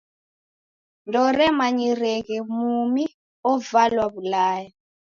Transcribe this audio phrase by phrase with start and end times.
[1.07, 3.05] Ndooremanyireghe mumi
[3.51, 4.69] ovailwa W'ulaya.